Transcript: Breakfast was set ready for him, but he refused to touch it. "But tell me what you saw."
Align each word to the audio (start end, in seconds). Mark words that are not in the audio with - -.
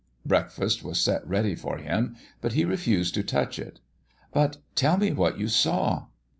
Breakfast 0.25 0.83
was 0.83 0.99
set 0.99 1.27
ready 1.27 1.53
for 1.53 1.77
him, 1.77 2.15
but 2.41 2.53
he 2.53 2.65
refused 2.65 3.13
to 3.13 3.23
touch 3.23 3.59
it. 3.59 3.81
"But 4.33 4.57
tell 4.73 4.97
me 4.97 5.11
what 5.11 5.37
you 5.37 5.47
saw." 5.47 6.07